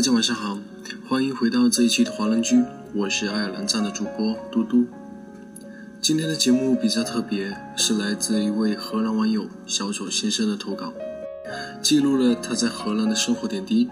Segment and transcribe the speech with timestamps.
[0.00, 0.58] 大家晚上好，
[1.06, 4.86] 欢迎回到这一期的华人居，我是爱尔兰站的主播嘟嘟。
[6.00, 10.94] 今天的节目比较特别，是来自一位荷兰网友小丑先生的投稿，
[11.82, 13.90] 记录了他在荷兰的生活点滴。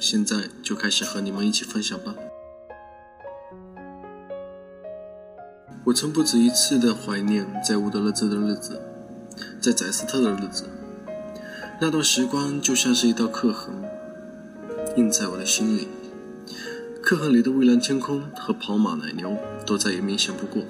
[0.00, 2.14] 现在就开始和你们一起分享吧。
[5.84, 8.80] 我曾不止一次的怀念在乌德勒支的日子，
[9.60, 10.64] 在宰斯特的日子，
[11.78, 13.74] 那段时光就像是一道刻痕。
[14.96, 15.88] 印在我的心里，
[17.02, 19.36] 刻痕里的蔚蓝天空和跑马奶牛
[19.66, 20.62] 都再也明显不过。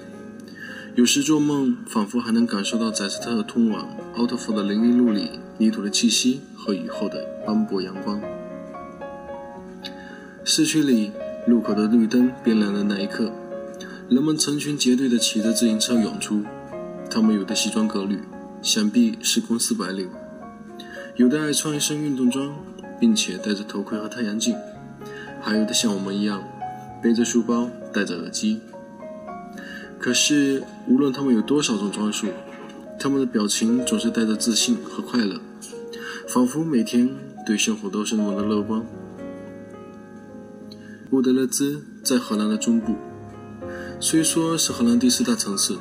[0.97, 8.21] 有时做梦，仿佛还能感受到宰斯特通往奥特福的林荫路里泥土的气息和雨后的斑驳阳光。
[10.43, 11.13] 市区里
[11.47, 13.31] 路口的绿灯变亮的那一刻，
[14.09, 16.43] 人们成群结队地骑着自行车涌出，
[17.09, 18.19] 他们有的西装革履，
[18.61, 20.09] 想必是公司白领；
[21.15, 22.57] 有的爱穿一身运动装。
[22.99, 24.57] 并且戴着头盔和太阳镜，
[25.41, 26.43] 还有的像我们一样
[27.03, 28.61] 背着书包、戴着耳机。
[29.99, 32.29] 可是，无论他们有多少种装束，
[32.99, 35.41] 他们的表情总是带着自信和快乐，
[36.29, 37.11] 仿佛每天
[37.47, 38.85] 对生活都是那么的乐观。
[41.11, 42.95] 乌德勒兹在荷兰的中部，
[44.01, 45.77] 虽说是荷兰第四大城市，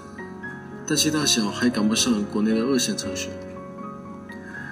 [0.88, 3.28] 但其大小还赶不上国内的二线城市。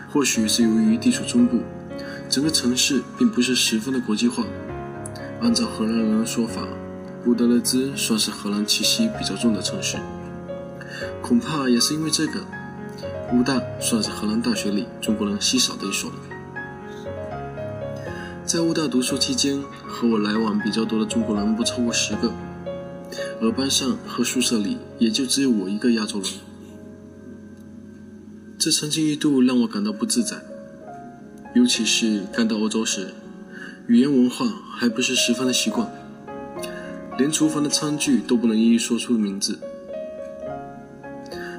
[0.10, 1.60] 或许是由于地处中部。
[2.34, 4.44] 整个城市并不是十分的国际化。
[5.40, 6.68] 按照荷兰人的说法，
[7.28, 9.98] 乌德勒兹算是荷兰气息比较重的城市。
[11.22, 12.44] 恐怕也是因为这个，
[13.34, 16.16] 乌大算是荷兰大学里中国人稀少的一所了。
[18.44, 22.34] 在乌大读书期间，和我来往比较多的中国人不超过十个，
[23.42, 26.32] 而班上和宿舍里也就只有我一个亚洲人。
[28.58, 30.38] 这曾经一度让我感到不自在。
[31.54, 33.14] 尤其是刚到欧洲时，
[33.86, 35.88] 语言文化还不是十分的习惯，
[37.16, 39.60] 连厨房的餐具都不能一一说出名字，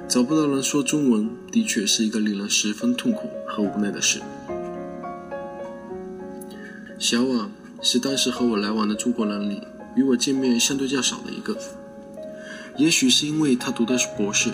[0.09, 4.21] 找不到人说中文，的确是一个令人十分痛苦和无奈的事。
[6.99, 7.49] 小婉
[7.81, 9.63] 是当时和我来往的中国人里
[9.95, 11.57] 与我见面相对较少的一个，
[12.77, 14.51] 也许是因为他读的是博士，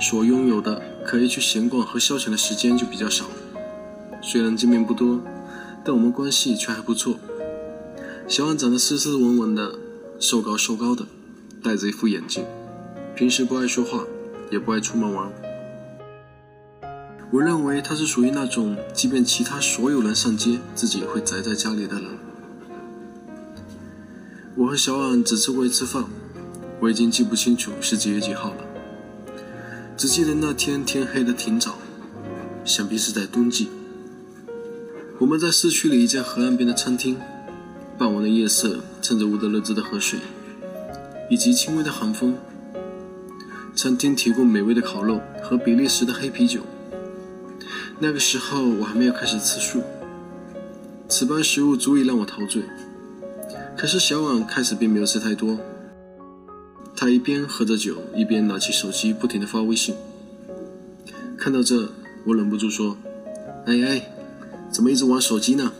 [0.00, 3.26] 所拥有的可以去闲逛和消遣的时间就比较少。
[4.28, 5.20] 虽然见面不多，
[5.84, 7.14] 但我们关系却还不错。
[8.26, 9.78] 小安长得斯斯文文的，
[10.18, 11.06] 瘦高瘦高的，
[11.62, 12.44] 戴着一副眼镜，
[13.14, 14.02] 平时不爱说话，
[14.50, 15.30] 也不爱出门玩。
[17.30, 22.10] 我认为他是属于那种，即便其他所有人上街，自己也会宅在家里的人。
[24.56, 26.04] 我和小安只吃过一次饭，
[26.80, 28.64] 我已经记不清楚是几月几号了，
[29.96, 31.76] 只记得那天天黑的挺早，
[32.64, 33.68] 想必是在冬季。
[35.18, 37.16] 我们在市区里一家河岸边的餐厅，
[37.96, 40.18] 傍晚的夜色衬着乌德勒支的河水，
[41.30, 42.36] 以及轻微的寒风。
[43.74, 46.60] 餐厅提供美味的烤肉和比利时的黑啤酒。
[47.98, 49.82] 那个时候我还没有开始吃素，
[51.08, 52.62] 此般食物足以让我陶醉。
[53.74, 55.58] 可是小婉开始并没有吃太多，
[56.94, 59.94] 他一边喝着酒，一边拿起手机不停地发微信。
[61.38, 61.88] 看到这，
[62.26, 62.98] 我忍不住说
[63.64, 64.12] ：“哎哎。”
[64.76, 65.72] 怎么一直玩手机呢？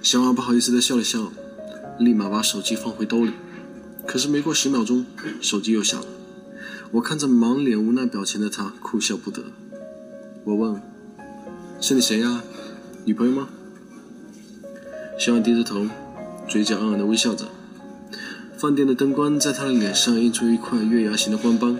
[0.00, 1.32] 小马不好意思的笑了笑，
[1.98, 3.32] 立马把手机放回兜里。
[4.06, 5.04] 可是没过十秒钟，
[5.40, 6.06] 手机又响了。
[6.92, 9.42] 我看着满脸无奈表情的他，哭笑不得。
[10.44, 10.80] 我问
[11.82, 12.44] ：“是你谁呀？
[13.04, 13.48] 女朋友吗？”
[15.18, 15.88] 小马低着头，
[16.48, 17.46] 嘴角暗暗的微笑着。
[18.56, 21.76] 饭店的灯光在他的脸上映出一块月牙形的光斑。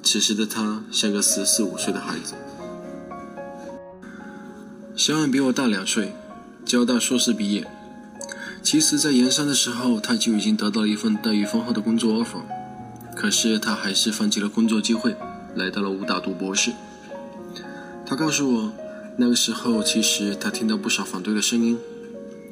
[0.00, 2.34] 此时的他像个十四五岁的孩子。
[4.96, 6.12] 小婉比我大两岁，
[6.64, 7.66] 交大硕士毕业。
[8.62, 12.42] 其实，在研三的时候，他就已经得到了一份待遇丰厚的工作 offer，
[13.16, 15.16] 可是他还是放弃了工作机会，
[15.56, 16.70] 来到了武大读博士。
[18.06, 18.72] 他告诉我，
[19.16, 21.76] 那个时候其实他听到不少反对的声音，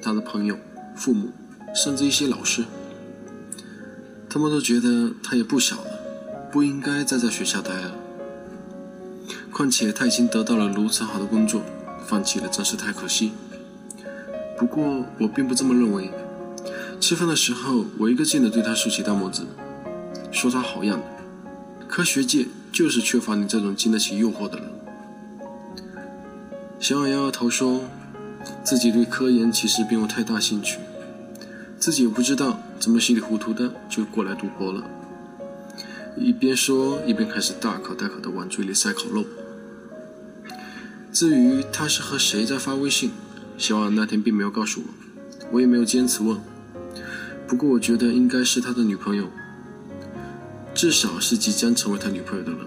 [0.03, 0.59] 他的朋友、
[0.97, 1.31] 父母，
[1.73, 2.65] 甚至一些老师，
[4.29, 6.00] 他们都觉得他也不小了，
[6.50, 7.94] 不应该再在学校待了。
[9.53, 11.62] 况且他已经得到了如此好的工作。
[12.07, 13.33] 放弃了真是太可惜。
[14.59, 16.11] 不过我并不这么认为。
[17.01, 19.43] 吃饭的时候，我一个劲地对他竖起大拇指，
[20.31, 21.05] 说他好样的。
[21.89, 24.69] 科学界就是缺乏你这种经得起诱惑的人。
[26.79, 27.83] 小雅摇摇头说，
[28.63, 30.79] 自己对科研其实并无太大兴趣，
[31.77, 34.85] 自己也不知道怎么稀里糊涂的就过来读博了。
[36.17, 39.25] 一边说，一边开始大口大口地往嘴里塞烤肉。
[41.12, 43.11] 至于他是和谁在发微信，
[43.59, 44.87] 小婉那天并没有告诉我，
[45.53, 46.41] 我也没有坚持问。
[47.47, 49.29] 不过我觉得应该是他的女朋友，
[50.73, 52.61] 至少是即将成为他女朋友的人。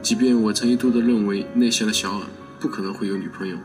[0.00, 2.28] 即便我曾一度的认为内向的小婉
[2.60, 3.56] 不可能会有女朋友。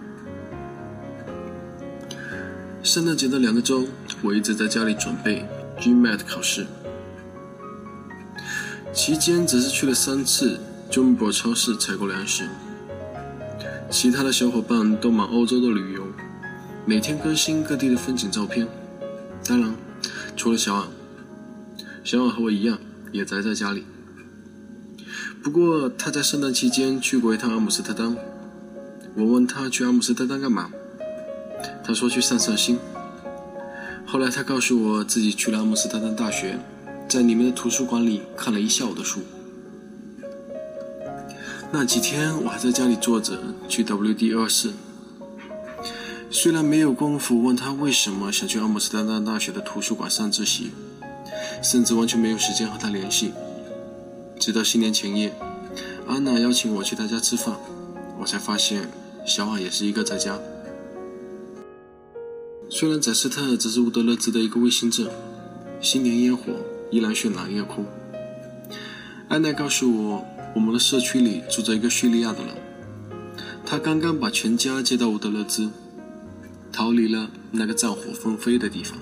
[2.81, 3.85] 圣诞节的两个周，
[4.23, 5.45] 我一直在家里准备
[5.79, 6.65] GMAT 考试，
[8.91, 10.59] 期间只是去了三次
[10.89, 12.49] Jumbo 超市采购粮食。
[13.89, 16.03] 其他的小伙伴都忙欧洲的旅游，
[16.85, 18.67] 每天更新各地的风景照片。
[19.43, 19.73] 当然，
[20.37, 20.87] 除了小婉，
[22.03, 22.77] 小婉和我一样
[23.11, 23.83] 也宅在家里。
[25.41, 28.15] 不过他在圣诞期间去过一趟阿姆斯特丹。
[29.15, 30.69] 我问他去阿姆斯特丹干嘛？
[31.83, 32.77] 他说去散散心。
[34.05, 36.59] 后来他告诉我自己去了阿姆斯特丹大学，
[37.07, 39.21] 在里面的图书馆里看了一下午的书。
[41.71, 43.37] 那几天我还在家里坐着
[43.67, 44.73] 去 WD 二四，
[46.31, 50.71] 虽然没有功夫问他为什么想去阿姆斯特丹大学的图书馆上自习，
[51.61, 53.33] 甚至完全没有时间和他联系。
[54.39, 55.31] 直到新年前夜，
[56.07, 57.55] 安娜邀请我去她家吃饭，
[58.19, 58.89] 我才发现
[59.23, 60.39] 小婉也是一个在家。
[62.67, 65.07] 虽然宰斯特只是乌德勒支的一个卫星镇，
[65.79, 66.51] 新年烟火
[66.89, 67.85] 依然绚烂夜空。
[69.27, 72.55] 安娜告诉我，我们的社区里住着一个叙利亚的人，
[73.65, 75.69] 他刚刚把全家接到乌德勒兹，
[76.71, 78.97] 逃离了那个战火纷飞的地方。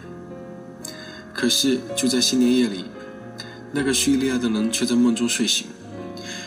[1.33, 2.85] 可是就在新年夜里，
[3.71, 5.67] 那个叙利亚的人却在梦中睡醒，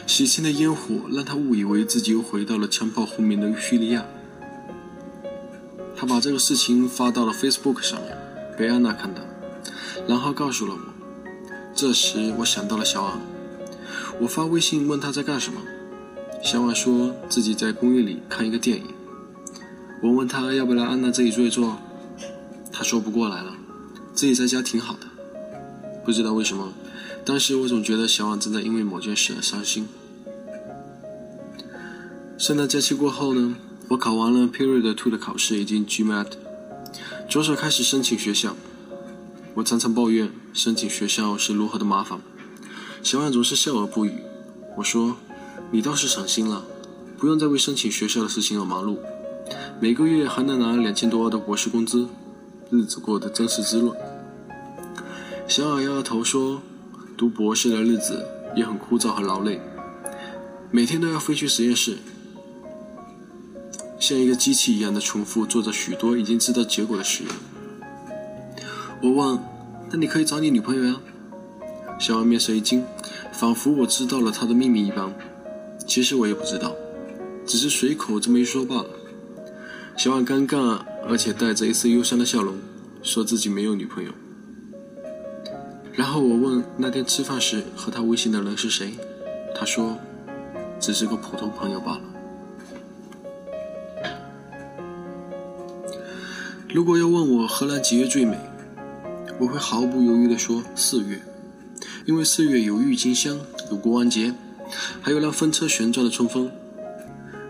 [0.06, 4.04] 喜庆的烟火让他误以为自己又回到了枪炮轰鸣的叙利亚。
[5.96, 8.16] 他把这个事情发到了 Facebook 上面，
[8.58, 9.22] 被安娜看到，
[10.08, 10.80] 然后告诉了我。
[11.74, 13.20] 这时我想到了小昂，
[14.20, 15.60] 我发微信问他在干什么。
[16.44, 18.84] 小婉说自己在公寓里看一个电影。
[20.02, 21.78] 我问他要不要来安娜这里坐一坐，
[22.70, 23.54] 他说不过来了，
[24.14, 25.06] 自己在家挺好的。
[26.04, 26.72] 不知道为什么，
[27.24, 29.88] 当时我总觉得小婉正在因为某件事而伤心。
[32.36, 33.56] 圣诞假期过后呢？
[33.88, 36.28] 我考完了 Period Two 的考试以及 GMAT，
[37.28, 38.54] 着手开始申请学校。
[39.54, 42.20] 我常常抱怨申请学校是如何的麻烦，
[43.02, 44.12] 小婉总是笑而不语。
[44.76, 45.16] 我说
[45.72, 46.64] ：“你倒是省心了，
[47.18, 48.98] 不用再为申请学校的事情而忙碌，
[49.80, 52.08] 每个月还能拿两千多的博士工资，
[52.70, 53.96] 日子过得真是滋润。”
[55.48, 56.62] 小婉摇摇头说
[57.18, 58.24] ：“读博士的日子
[58.54, 59.60] 也很枯燥和劳累，
[60.70, 61.98] 每天都要飞去实验室。”
[63.98, 67.32] 像一个机器一样的重复做着许多已经知道结果的实验。
[69.02, 69.38] 我问
[69.90, 70.96] ：“那你可以找你女朋友呀？”
[72.00, 72.82] 小王面色一惊，
[73.30, 75.14] 仿佛我知道了他的秘密一般。
[75.86, 76.74] 其实我也不知道，
[77.44, 78.86] 只是随口这么一说罢了。
[79.98, 82.56] 小婉尴尬而且带着一丝忧伤的笑容，
[83.02, 84.10] 说自己没有女朋友。
[85.92, 88.94] 然后我问那天吃饭时和他微信的人是谁，
[89.54, 89.98] 他说
[90.80, 92.00] ：“只是个普通朋友罢了。”
[96.72, 98.38] 如果要问我荷兰几月最美，
[99.38, 101.20] 我会毫不犹豫地说四月，
[102.10, 103.38] 因为四月有郁金香，
[103.70, 104.34] 有国王节，
[105.00, 106.50] 还有让风车旋转的春风。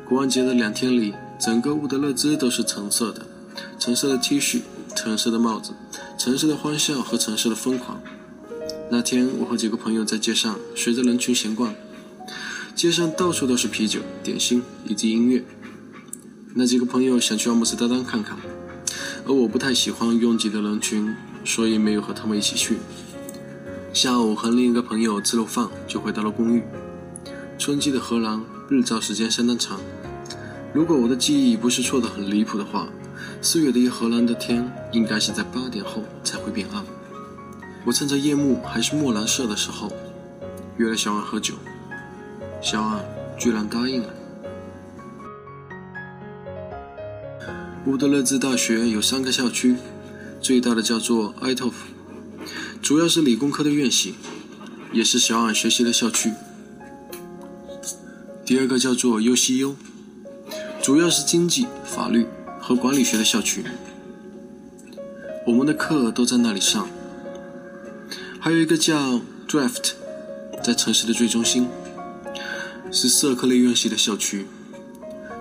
[0.07, 3.23] 国王节的两天里，整个乌德勒支都是橙色的，
[3.79, 4.61] 橙色的 T 恤，
[4.95, 5.73] 橙色的帽子，
[6.19, 8.03] 橙色的欢笑和橙色的疯狂。
[8.91, 11.75] 那天，我和几个朋友在街上随着人群闲逛，
[12.75, 15.43] 街上到处都是啤酒、点心以及音乐。
[16.53, 18.37] 那几个朋友想去阿姆斯特丹看看。
[19.27, 22.77] 而我不太喜欢拥挤的人群，所以没有和他们一起去。
[23.93, 26.63] 下午和另一个朋友吃了饭，就回到了公寓。
[27.59, 29.81] 春季的荷兰日照时间相当长，
[30.73, 32.87] 如果我的记忆不是错的很离谱的话，
[33.43, 36.85] 四月的荷兰的天应该是在八点后才会变暗。
[37.85, 39.93] 我趁着夜幕还是墨蓝色的时候，
[40.77, 41.55] 约了小婉喝酒，
[42.63, 43.05] 小婉
[43.37, 44.09] 居然答应了。
[47.87, 49.77] 乌德勒支大学有三个校区，
[50.41, 51.89] 最大的叫做埃托夫，
[52.83, 54.15] 主要是理工科的院系，
[54.93, 56.33] 也是小俺学习的校区。
[58.45, 59.75] 第二个叫做 UCU，
[60.83, 62.27] 主要是经济、法律
[62.59, 63.65] 和管理学的校区，
[65.47, 66.89] 我们的课都在那里上。
[68.41, 69.93] 还有一个叫 Draft，
[70.65, 71.69] 在城市的最中心，
[72.91, 74.47] 是社科类院系的校区。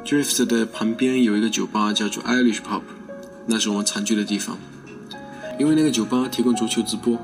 [0.06, 2.82] Drift 的旁边有一个酒吧，叫做 Irish Pub，
[3.48, 4.58] 那是我们常去的地方。
[5.60, 7.20] 因为那个酒吧提供足球直播，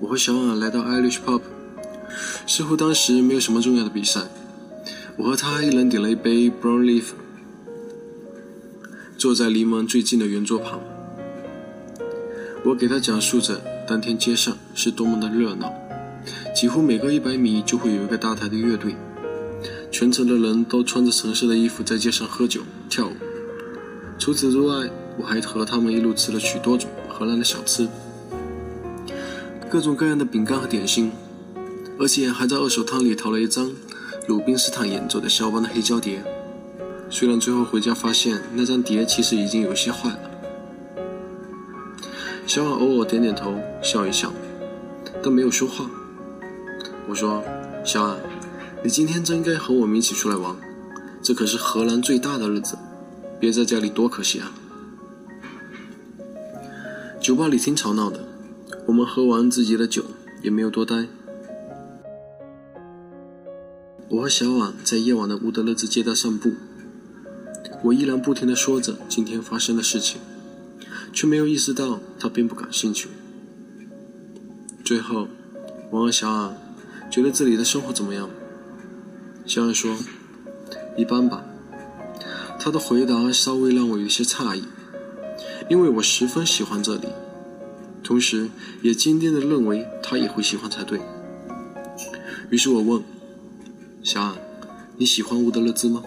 [0.00, 1.42] 我和小婉来到 Irish Pub，
[2.46, 4.22] 似乎当时没有什么重要的比赛。
[5.18, 7.08] 我和他一人点了一杯 Brown Leaf，
[9.18, 10.80] 坐在离门最近的圆桌旁。
[12.64, 15.70] 我给他讲述着当天街上是多么的热闹，
[16.54, 18.96] 几乎每隔一百米就会有一个大台的乐队，
[19.90, 23.12] 全城的人都穿着橙色的衣服在街上喝酒跳舞。
[24.18, 24.88] 除此之外，
[25.18, 27.86] 我还和他们一路吃了许多种荷兰的小吃，
[29.70, 31.12] 各种各样的饼干和点心，
[31.96, 33.70] 而且还在二手摊里淘了一张
[34.26, 36.24] 鲁宾斯坦演奏的肖邦的黑胶碟。
[37.08, 40.30] 虽然最后回家发现那张碟其实已经有些坏了。
[42.48, 44.32] 小婉偶尔点点头，笑一笑，
[45.22, 45.88] 但没有说话。
[47.08, 47.40] 我说
[47.86, 48.16] ：“小婉，
[48.82, 50.56] 你今天真该和我们一起出来玩，
[51.22, 52.76] 这可是荷兰最大的日子。”
[53.38, 54.52] 别在家里多可惜啊！
[57.20, 58.20] 酒吧里挺吵闹的，
[58.86, 60.04] 我们喝完自己的酒，
[60.42, 61.06] 也没有多待。
[64.08, 66.52] 我和小婉在夜晚的乌德勒兹街道散步，
[67.84, 70.20] 我依然不停地说着今天发生的事情，
[71.12, 73.08] 却没有意识到她并不感兴趣。
[74.84, 75.28] 最后，
[75.90, 76.56] 我问小婉
[77.08, 78.28] ：“觉得这里的生活怎么样？”
[79.46, 79.96] 小婉说
[80.98, 81.44] ：“一般吧。”
[82.58, 84.64] 他的回答稍微让我有些诧异，
[85.70, 87.06] 因为我十分喜欢这里，
[88.10, 88.50] 同时
[88.82, 91.00] 也坚定地认为他也会喜欢才对。
[92.50, 93.00] 于是我问
[94.02, 94.34] ：“小安，
[94.96, 96.02] 你喜欢乌德勒兹吗？”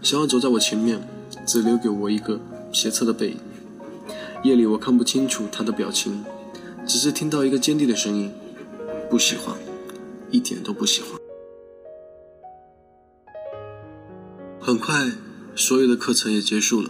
[0.00, 1.00] 小安走在我前面，
[1.44, 2.38] 只留给我一个
[2.72, 3.38] 斜侧的背影。
[4.44, 6.24] 夜里我看不清楚他的表情，
[6.86, 8.32] 只是听到一个坚定的声音
[9.10, 9.56] ：“不喜欢，
[10.30, 11.10] 一点都不喜欢。”
[14.62, 15.10] 很快，
[15.56, 16.88] 所有的课程也结束了，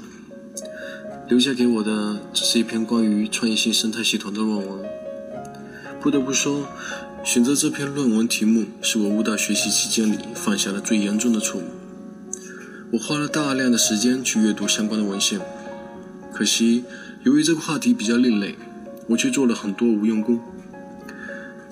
[1.28, 4.78] 留下给我的只是一篇关于创业性生态系统的论文。
[6.00, 6.68] 不得不说，
[7.24, 11.64] 选择这篇论文题目是我舞蹈学习期间里犯下的最严重的错误。
[12.92, 15.40] 我花了大量的时间去阅读相关的文献，
[16.32, 16.84] 可惜
[17.24, 18.54] 由于这个话题比较另类，
[19.08, 20.38] 我却做了很多无用功。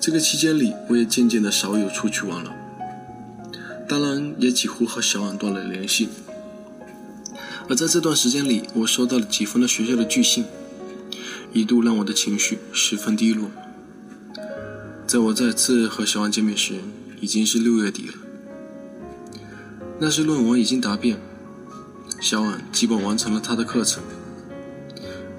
[0.01, 2.53] 这个期间里，我也渐渐的少有出去玩了。
[3.87, 6.09] 当然，也几乎和小婉断了联系。
[7.67, 10.45] 而在这段时间里，我收到了几封的学校的拒信，
[11.51, 13.49] 一度让我的情绪十分低落。
[15.07, 16.75] 在我再次和小婉见面时，
[17.21, 18.13] 已经是六月底了。
[19.99, 21.17] 那时论文已经答辩，
[22.19, 24.03] 小婉基本完成了她的课程。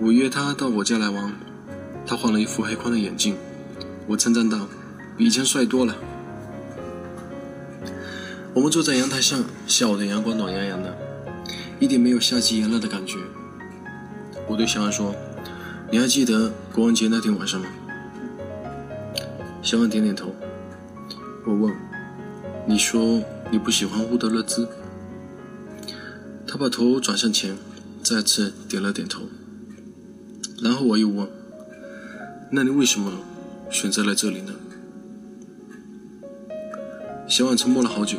[0.01, 1.33] 我约她到我家来玩，
[2.07, 3.37] 她换了一副黑框的眼镜，
[4.09, 4.69] 我称赞道
[5.17, 5.97] ：“比以前帅多了。”
[8.55, 10.97] 我们坐在阳台上，下午的阳光暖洋洋的，
[11.79, 13.19] 一点没有夏季炎热的感觉。
[14.49, 15.15] 我对小安说
[15.93, 17.67] ：“你还记得国王节那天晚上吗？”
[19.63, 20.35] 小安点点头。
[21.45, 21.75] 我问
[22.67, 24.69] ：“你说你不喜欢乌德勒兹？”
[26.47, 27.57] 他把头转向前，
[28.03, 29.23] 再次点了点头。
[30.63, 31.29] 然后我又问
[32.53, 33.13] ：“那你为什么
[33.71, 34.53] 选择来这里呢？”
[37.29, 38.19] 小婉沉默了好久。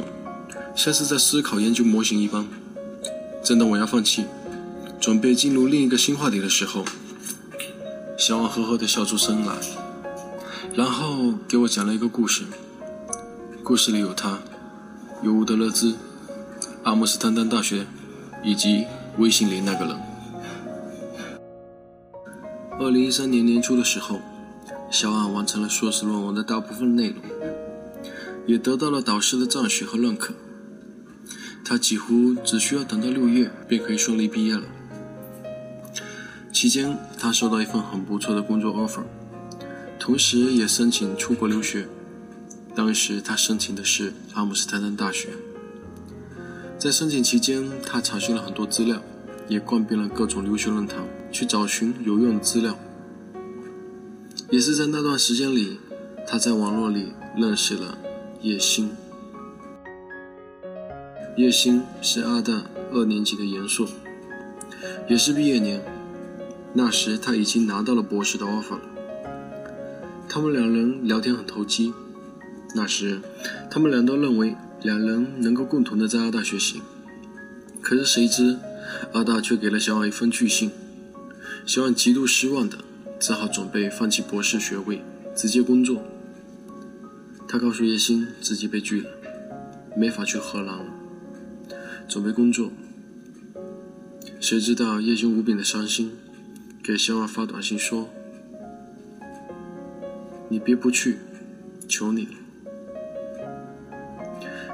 [0.76, 2.46] 像是在思考研究模型一般。
[3.48, 4.26] 正当我要放弃，
[5.00, 6.84] 准备进入另一个新话题的时候，
[8.18, 9.56] 小王呵呵地笑出声来，
[10.76, 12.44] 然后给我讲了一个故事。
[13.64, 14.40] 故事里有他，
[15.24, 15.96] 有伍德勒兹、
[16.84, 17.88] 阿姆斯特丹大学，
[18.44, 18.86] 以及
[19.18, 19.98] 微信里那个人。
[22.82, 24.20] 二零一三年年初的时候，
[24.92, 27.24] 小婉完成了硕士论文的大部分内容，
[28.46, 30.34] 也得到了导师的赞许和认可。
[31.70, 34.64] 他几乎只需要等到六月，便可以顺利毕业了。
[36.54, 39.04] 期间，他收到一份很不错的工作 offer，
[40.00, 41.90] 同时也申请出国留学。
[42.74, 45.32] 当时他申请的是阿姆斯特丹大学。
[46.80, 49.02] 在申请期间，他查询了很多资料，
[49.50, 52.80] 也逛遍了各种留学论坛，去找寻有用的资料。
[54.50, 55.82] 也是在那段时间里，
[56.26, 57.98] 他在网络里认识了
[58.42, 58.90] 叶星。
[61.38, 63.88] 叶星是阿大二年级的严硕，
[65.08, 65.80] 也是毕业年。
[66.74, 68.82] 那时他已经拿到了博士的 offer 了。
[70.28, 71.94] 他们两人聊天很投机。
[72.74, 73.22] 那时，
[73.70, 76.82] 他们俩都认为两人能够共同的在阿大学习。
[77.84, 78.58] 可是谁知，
[79.14, 80.72] 阿大却给了小婉一封拒信。
[81.68, 82.80] 小婉极度失望的，
[83.20, 85.04] 只好准备放弃博士学位，
[85.36, 86.02] 直接工作。
[87.48, 89.10] 他告诉叶星自己被拒了，
[89.96, 90.86] 没法去荷兰了。
[92.08, 92.72] 准备工作，
[94.40, 96.14] 谁知道叶星无比的伤心，
[96.82, 98.10] 给小婉发短信说
[100.48, 101.18] ：“你别不去，
[101.88, 102.32] 求你了。”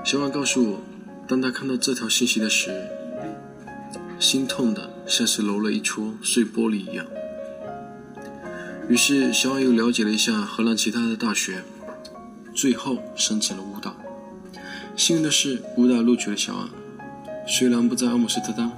[0.06, 0.80] 小婉告诉我，
[1.28, 2.70] 当他看到这条信息的时，
[4.20, 7.06] 心痛的像是揉了一撮碎玻璃一样。
[8.88, 11.64] 于是，小安又了解了一下荷兰其他的大学，
[12.54, 13.96] 最后申请了乌大。
[14.96, 16.70] 幸运的是，乌大录取了小安。
[17.46, 18.72] 虽然不在阿姆斯特丹，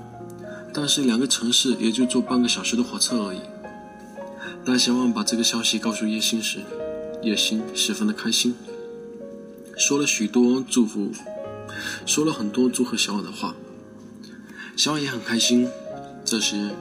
[0.73, 3.39] 但是两个城市也就坐半个小时的火车而已。
[4.65, 6.59] 当小婉把这个消息告诉叶星时，
[7.21, 8.55] 叶星十分的开心，
[9.77, 11.11] 说了许多祝福，
[12.05, 13.55] 说了很多祝贺小婉的话。
[14.75, 15.69] 小婉也很开心。
[16.25, 16.71] 这时，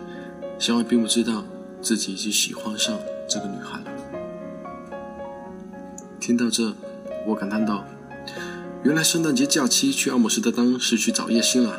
[0.59, 1.45] 小婉并不知道
[1.81, 2.99] 自己已经喜欢上。
[3.29, 3.87] 这个女孩了。
[6.21, 6.75] 听到这，
[7.27, 7.85] 我感叹道
[8.85, 11.79] ：“原来圣诞节假期去阿姆斯特丹是去找叶星啊！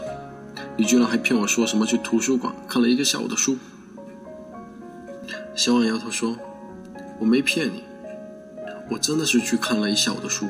[0.75, 3.59] 你居然还骗我说什么去图书馆看了一个下午的书。”
[5.55, 6.35] 小婉摇头说
[7.21, 7.83] ：“我没骗你，
[8.89, 10.47] 我真的是去看了一下午的书。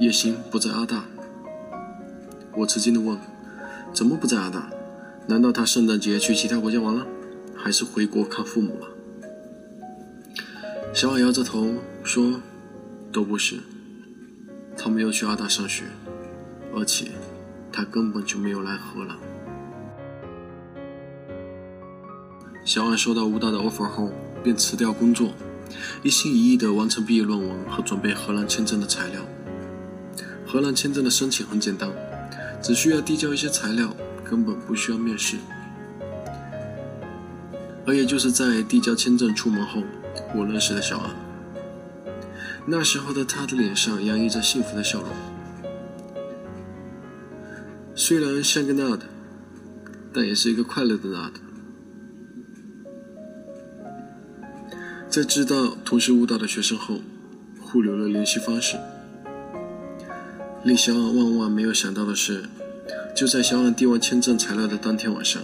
[0.00, 1.04] 叶星不在阿大。”
[2.58, 3.16] 我吃惊的问
[3.94, 4.68] ：“怎么不在阿大？
[5.28, 7.06] 难道他圣诞节去其他国家玩了，
[7.54, 8.88] 还是回国看父母了？”
[10.92, 12.40] 小婉摇着头说
[13.12, 13.60] ：“都不是，
[14.78, 15.82] 他没有去阿大上学，
[16.74, 17.08] 而且
[17.72, 19.16] 他根本就没有来荷兰。”
[22.64, 24.12] 小安收到武大的 offer 后，
[24.44, 25.32] 便辞掉工作，
[26.02, 29.20] 一心一意地完成毕业论文和准备荷兰签证的材料。
[30.46, 31.90] 荷兰签证的申请很简单，
[32.62, 35.36] 只需要递交一些材料，根本不需要面试。
[37.86, 39.82] 而也就是在递交签证出门后。
[40.34, 41.10] 我认识的小安，
[42.70, 45.08] 那时候的他的脸上洋溢着幸福的笑容，
[47.94, 49.00] 虽然像个 nerd，
[50.12, 51.32] 但也是一个快乐的 nerd。
[55.08, 57.00] 在知道同是舞蹈的学生后，
[57.58, 58.76] 互留了联系方式。
[60.62, 62.44] 令小安万万没有想到的是，
[63.16, 65.42] 就在小安递完签证材料的当天晚上，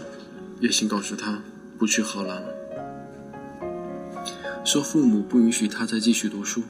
[0.60, 1.40] 叶星告诉他
[1.78, 2.48] 不去荷兰了。
[4.62, 6.62] 说父母不允许他再继续读书，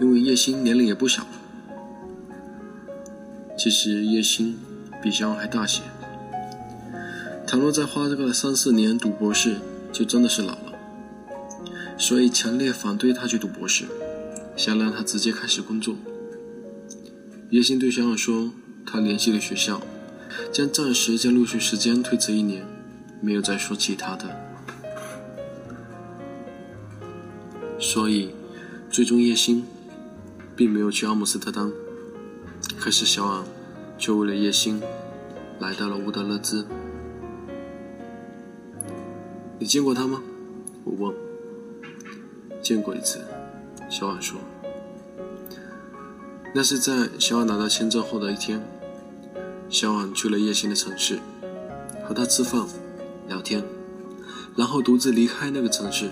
[0.00, 1.28] 因为叶星年龄也不小了。
[3.56, 4.58] 其实叶星
[5.02, 5.82] 比小安还大些，
[7.46, 9.56] 倘若再花这个三四年读博士，
[9.92, 10.72] 就真的是老了。
[11.96, 13.84] 所以强烈反对他去读博士，
[14.56, 15.94] 想让他直接开始工作。
[17.50, 18.50] 叶星对小安说，
[18.84, 19.80] 他联系了学校，
[20.52, 22.66] 将暂时将录取时间推迟一年，
[23.20, 24.24] 没有再说其他的。
[27.78, 28.30] 所以，
[28.90, 29.64] 最终叶星
[30.56, 31.72] 并没有去阿姆斯特丹，
[32.78, 33.44] 可是小婉
[33.98, 34.80] 却为了叶星
[35.58, 36.66] 来到了乌德勒兹。
[39.58, 40.22] 你见过他吗？
[40.84, 41.14] 我问。
[42.62, 43.20] 见过一次，
[43.90, 44.38] 小婉说。
[46.54, 48.62] 那是在小婉拿到签证后的一天，
[49.68, 51.18] 小婉去了叶星的城市，
[52.06, 52.64] 和他吃饭、
[53.28, 53.62] 聊天，
[54.56, 56.10] 然后独自离开那个城市。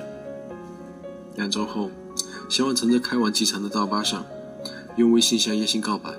[1.37, 1.91] 两周后，
[2.49, 4.27] 小婉乘着开往机场的大巴上，
[4.97, 6.15] 用微信向叶星告白。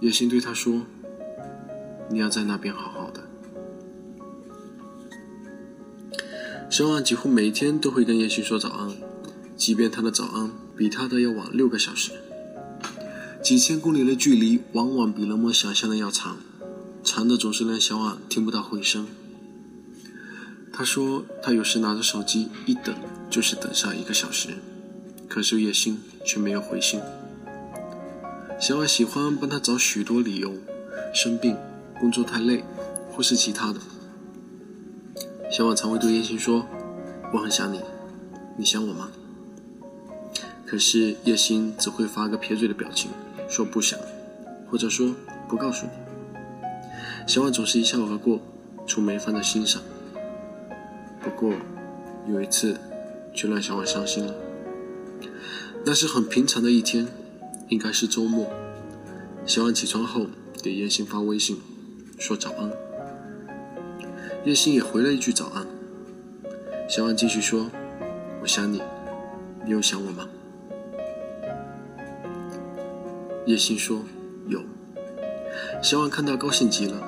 [0.00, 0.82] 叶星对他说
[2.10, 3.20] ：“你要在那边好好的。”
[6.70, 8.90] 小婉几乎每天都会跟叶星说早安，
[9.56, 12.12] 即便他的早安比他的要晚六个小时。
[13.42, 16.36] 几千公里的距离，往往比人们想象的要长，
[17.02, 19.08] 长的总是让小婉听不到回声。
[20.72, 22.94] 他说：“他有时拿着手机一等
[23.28, 24.50] 就是等上一个小时，
[25.28, 27.00] 可是叶星却没有回信。
[28.60, 30.52] 小婉喜欢帮他找许多理由，
[31.14, 31.56] 生病、
[31.98, 32.62] 工作太累，
[33.10, 33.80] 或是其他的。
[35.50, 36.66] 小婉常会对叶星说
[37.32, 37.80] ：‘我很想你，
[38.58, 39.10] 你想我吗？’
[40.66, 43.10] 可是叶星只会发个撇嘴的表情，
[43.48, 43.98] 说不想，
[44.70, 45.14] 或者说
[45.48, 45.92] 不告诉你。
[47.26, 48.42] 小婉总是一笑而过，
[48.86, 49.80] 从没放在心上。”
[51.24, 51.54] 不过，
[52.28, 52.78] 有一次，
[53.32, 54.34] 却让小婉伤心了。
[55.86, 57.08] 那是很平常的一天，
[57.70, 58.46] 应该是周末。
[59.46, 60.26] 小婉起床后
[60.62, 61.58] 给叶星发微信，
[62.18, 62.70] 说早安。
[64.44, 65.66] 叶星也回了一句早安。
[66.88, 67.70] 小婉继续说
[68.42, 68.82] ：“我想你，
[69.64, 70.28] 你有想我吗？”
[73.46, 74.02] 叶星说
[74.48, 74.62] ：“有。”
[75.82, 77.02] 小婉看到高兴极了，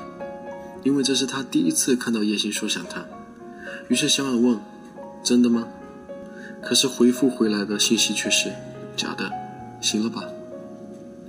[0.82, 3.04] 因为这是他第一次看到叶星说想他。
[3.88, 4.58] 于是小婉问
[5.22, 5.66] ：“真的吗？”
[6.62, 8.52] 可是回复回来的信息却是
[8.96, 9.30] 假的。
[9.80, 10.22] 行了吧？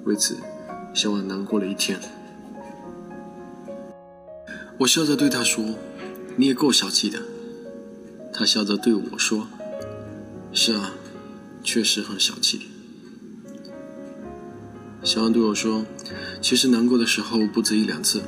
[0.05, 0.37] 为此，
[0.93, 1.99] 小婉难过了一天。
[4.79, 5.63] 我笑着对他说
[6.35, 7.21] ：“你也够小气的。”
[8.33, 9.47] 他笑着对我说
[10.51, 10.93] ：“是啊，
[11.63, 12.67] 确实很小气。”
[15.03, 15.85] 小婉对我说
[16.41, 18.21] ：“其实难过的时候不止一两次，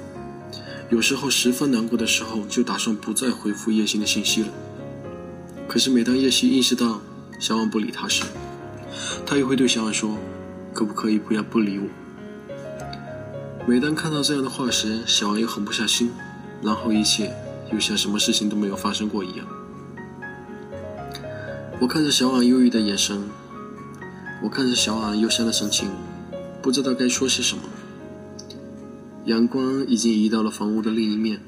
[0.89, 4.47] 有时候十分难过的时候，就打算不再回复叶星的信息了。
[5.67, 7.01] 可是每当叶星意识到
[7.39, 8.23] 小婉不理他时，
[9.25, 10.15] 他又会对小婉说
[10.75, 11.87] ：“可不可以不要不理我？”
[13.67, 16.11] 每当看到这样的话时，小婉又狠不下心，
[16.61, 17.33] 然后一切
[17.71, 19.47] 又像什么事情都没有发生过一样。
[21.79, 23.23] 我看着小婉忧郁的眼神，
[24.43, 25.89] 我看着小婉忧伤的神情，
[26.61, 27.63] 不知道该说些什么。
[29.25, 31.41] 阳光已经移到了房屋的另一面，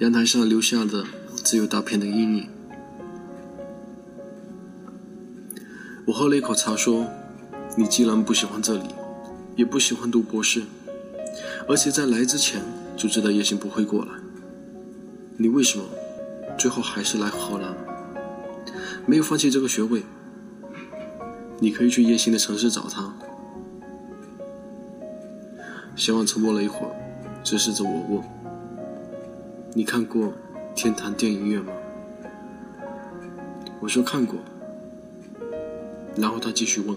[0.00, 1.04] 阳台上留下的
[1.42, 2.48] 只有大片的阴影。
[6.06, 7.08] 我喝了一口茶，说
[7.76, 8.88] ：“你既然不喜欢这里，
[9.56, 10.62] 也不喜欢读博士，
[11.68, 12.62] 而且在来之前
[12.96, 14.10] 就知道叶星不会过来，
[15.36, 15.84] 你为什么
[16.56, 17.74] 最后还是来荷兰？
[19.06, 20.02] 没有放弃这个学位？
[21.58, 23.12] 你可以去叶星的城市找他。”
[25.96, 26.94] 小婉沉默了一会儿，
[27.42, 28.22] 直视着我问
[29.74, 30.32] ：“你看过
[30.74, 31.72] 天堂电影院吗？”
[33.80, 34.38] 我说：“看过。”
[36.16, 36.96] 然后他继续问：“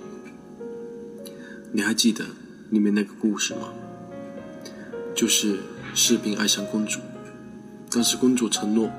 [1.71, 2.25] 你还记得
[2.69, 3.73] 里面那个故事吗？
[5.15, 5.59] 就是
[5.93, 6.99] 士兵爱上公主，
[7.91, 8.91] 但是公主承诺，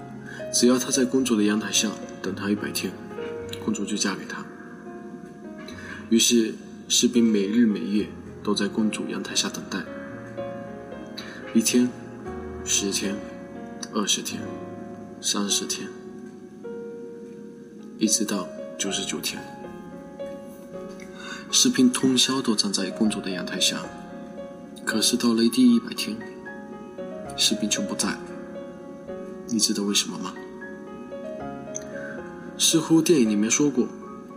[0.52, 1.90] 只要他在公主的阳台下
[2.22, 2.92] 等她一百天，
[3.64, 4.44] 公主就嫁给他。
[6.10, 6.54] 于是
[6.88, 8.06] 士兵每日每夜。”
[8.40, 9.78] 都在公主阳台下等待，
[11.52, 11.86] 一天、
[12.64, 13.14] 十天、
[13.92, 14.40] 二十天、
[15.20, 15.86] 三十天，
[17.98, 19.42] 一直到九十九天，
[21.50, 23.82] 士兵通宵都站在公主的阳台下。
[24.84, 26.16] 可是到了第一百天，
[27.36, 28.16] 士兵就不在。
[29.46, 30.34] 你知道为什么吗？
[32.58, 33.86] 似乎电影里面说过，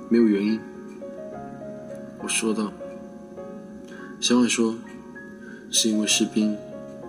[0.10, 0.60] 没有原因。
[2.20, 2.72] 我说道。
[4.20, 4.76] 小婉说
[5.72, 6.56] ：“是因为士兵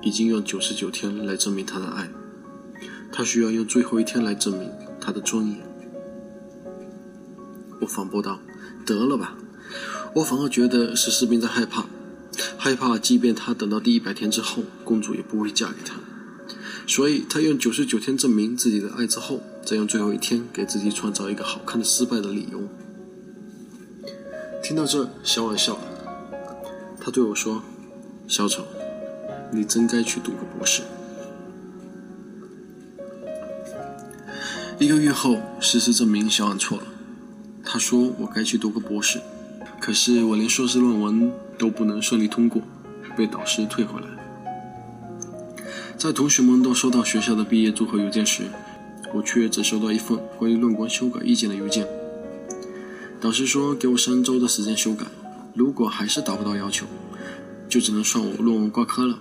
[0.00, 2.08] 已经用九十九天来证明他的爱，
[3.12, 5.58] 他需要用最后一天来证明他的尊严。”
[7.80, 8.40] 我反驳道
[8.86, 9.36] ：“得了吧，
[10.14, 11.86] 我反而觉得是士兵在害怕，
[12.58, 15.94] 害怕即便他等到第一百天之后，公主也不会嫁给他，
[16.86, 22.68] 所以他用九十九天证明自己的爱之后，再用最后一天给自己创造一个好看的失败的理由。”
[24.62, 25.80] 听到这，小婉笑了。
[27.00, 27.64] 他对我说
[28.28, 28.64] ：“小丑，
[29.50, 30.82] 你真该去读个博士。”
[34.78, 36.84] 一个月后，事实证明小婉错了。
[37.64, 39.18] 他说：“我该去读个博士。”
[39.82, 42.62] 可是我连硕士论文都不能顺利通过，
[43.16, 44.06] 被导师退回来。
[45.98, 48.44] 在同学们都收到学校的毕业祝贺邮件时，
[49.12, 51.84] 我却只收到一份关于论文修改意见的邮件。
[53.20, 55.04] 导师说：“给我三周的时间修改。”
[55.52, 56.86] 如果还是达不到要求，
[57.68, 59.18] 就只能算我论文挂科了。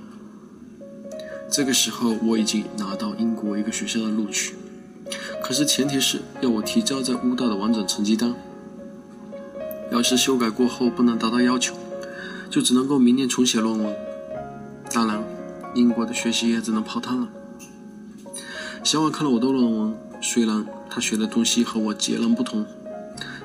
[1.49, 4.53] 这个时候我已经拿到英国一个学校的录取，
[5.43, 8.35] 可是前提是要我提交在乌大的完整成绩单。
[9.91, 11.75] 要是修改过后不能达到要求，
[12.49, 13.93] 就只能够明年重写论文。
[14.93, 15.21] 当然，
[15.75, 17.27] 英国的学习也只能泡汤了。
[18.83, 22.65] 小婉看了我的论文，虽然他学的东西和我截然不同，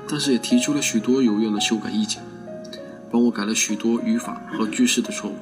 [0.07, 2.23] 但是也提出了许多有用的修改意见。
[3.09, 5.35] 帮我改了许多语法和句式的错误，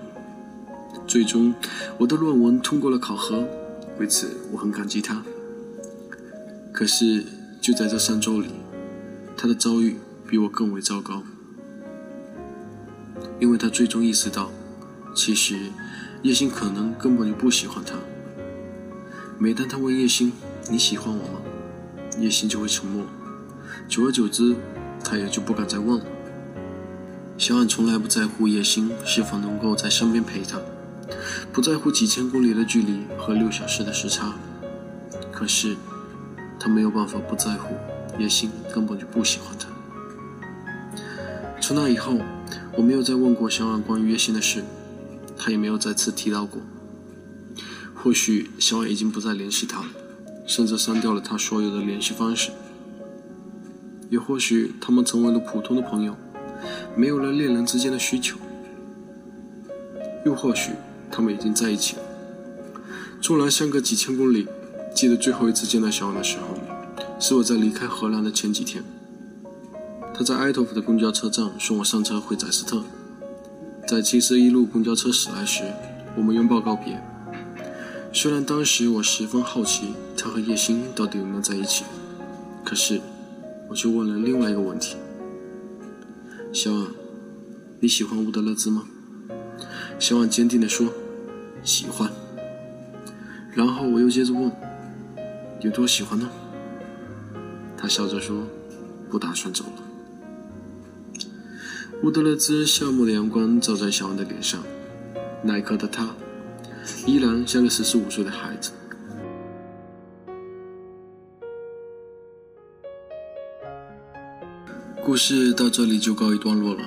[1.08, 1.54] 最终
[1.98, 3.44] 我的论文通过了考核，
[4.00, 5.24] 为此我很感激他。
[6.72, 7.24] 可是
[7.62, 8.50] 就在这三周里，
[9.36, 11.22] 他的遭遇比我更为糟糕，
[13.40, 14.50] 因为他最终意识到，
[15.14, 15.56] 其实
[16.24, 17.94] 叶星可能根本就不喜欢他。
[19.38, 20.32] 每当他问叶星
[20.70, 21.42] 你喜欢我吗，
[22.20, 23.06] 叶星就会沉默，
[23.88, 24.56] 久而久之，
[25.04, 26.06] 他也就不敢再问了。
[27.38, 30.58] 小婉从来不在乎叶星是否能够在身边陪她，
[31.52, 34.34] 不在乎几千公里的距离和六小时的时差。
[35.32, 35.76] 可是，
[36.58, 37.76] 她没有办法不在乎
[38.18, 39.68] 叶星根本就不喜欢她。
[41.68, 42.20] 从那以后，
[42.78, 44.64] 我没有再问过小婉关于月薪的事，
[45.36, 46.62] 她也没有再次提到过。
[47.96, 49.88] 或许小婉已经不再联系他了，
[50.46, 52.52] 甚至删掉了他所有的联系方式。
[54.12, 56.16] 也或许他们成为了普通的朋友。
[56.96, 58.38] 没有了恋人之间的需求，
[60.24, 60.74] 又或许
[61.10, 62.04] 他们已经在一起了。
[63.20, 64.48] 纵然相隔几千公里，
[64.94, 66.60] 记得最后一次见到小婉的时候，
[67.20, 68.84] 是我在离开荷兰的前几天。
[70.18, 72.82] 他在埃托夫的公交车站送我上车回宰斯特，
[73.86, 75.64] 在七十一路公交车驶来时，
[76.16, 76.98] 我们拥抱告别。
[78.14, 81.84] 虽然当时我十分好奇他和叶星到底有没有在一起，
[82.64, 83.02] 可是
[83.70, 84.96] 我却问了另外一个问题。
[86.54, 86.88] 小婉，
[87.82, 88.84] 你喜欢乌德勒兹吗？
[90.00, 90.88] 小婉坚定地说
[91.62, 92.10] ：“喜欢。”
[93.52, 94.50] 然后我又接着问
[95.60, 96.30] ：“有多喜欢呢？”
[97.76, 98.44] 他笑着说
[99.12, 99.72] ：“不打算走了。”
[102.06, 104.64] 乌德勒兹夏末的阳光照在小安的脸上，
[105.42, 106.16] 那一刻的他
[107.08, 108.70] 依然像个十四五岁的孩子。
[115.04, 116.82] 故事到这里就告一段落了。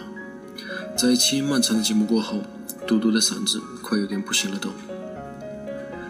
[0.96, 2.44] 在一期漫长的节目过后，
[2.86, 4.70] 嘟嘟的嗓子快有点不行了都。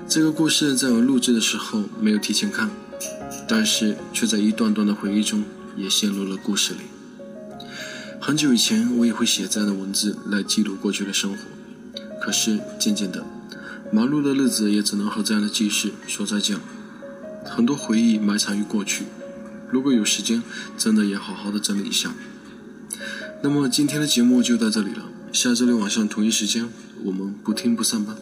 [0.06, 2.68] 这个故事在我录制的时候没有提前看，
[3.48, 5.42] 但是却在一段段的回忆中
[5.78, 6.80] 也陷入了故事里。
[8.20, 11.38] 很久以前，我也会写这样的文字来记录过去的生活，
[12.20, 13.24] 可是渐渐的，
[13.90, 16.62] 忙碌的日子也只能和这样的记事说再见了。
[17.44, 19.04] 很多回忆埋藏于过去，
[19.70, 20.42] 如果有时间，
[20.76, 22.12] 真的也好好的整理一下。
[23.42, 26.68] 那么今天的节目就到这里了，下周六晚上同一时间，
[27.04, 28.16] 我们不听不散吧。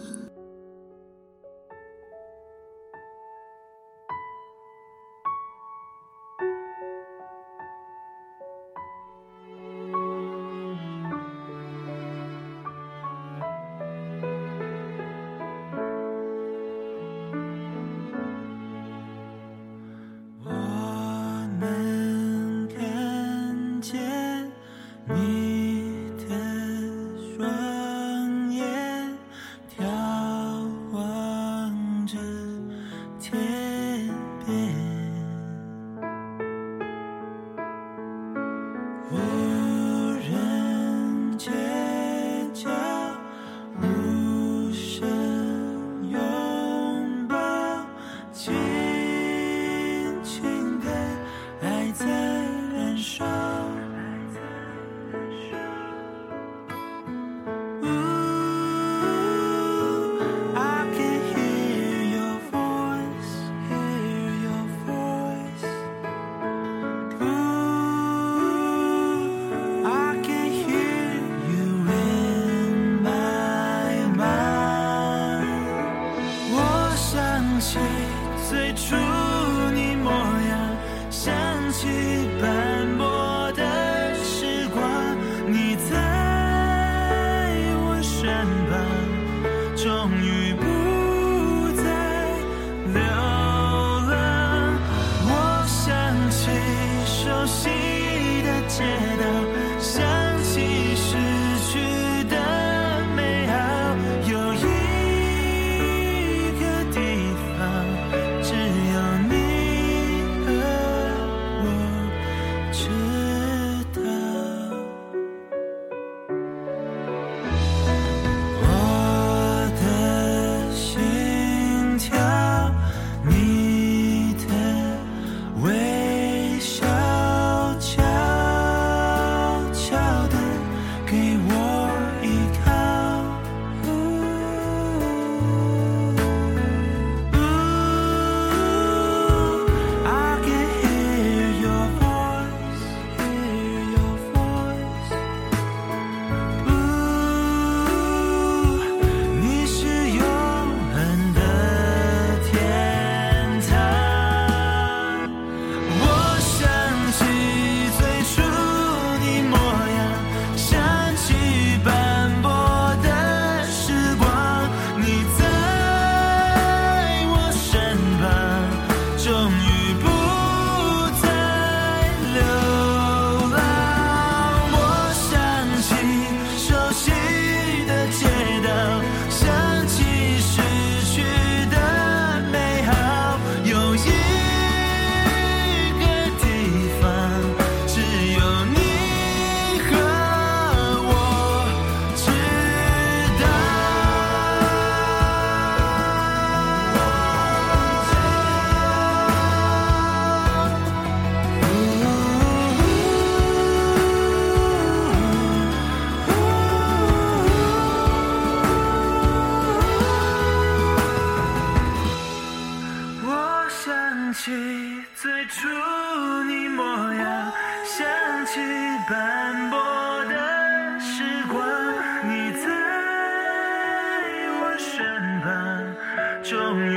[226.48, 226.95] 终于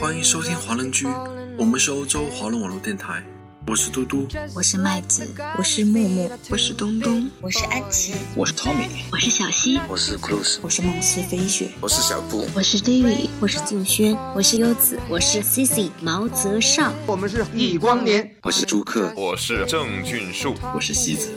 [0.00, 1.06] 欢迎收听华人居，
[1.56, 3.22] 我们是欧洲华人网络电台。
[3.66, 21.30] 我是嘟嘟，我是麦子，我是木木，我是东东，我是安琪，我是 Tommy，我是小溪，我是 Cruz，我是梦思飞雪，我是小布，我是 David，我是静轩，我是优子，我是 Cici 毛泽少，我们是易光年，我是朱克，我是郑俊树，我是西子。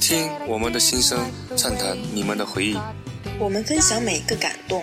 [0.00, 1.18] 听我们的心声，
[1.56, 2.76] 畅谈你们的回忆。
[3.38, 4.82] 我们分享每一个感动，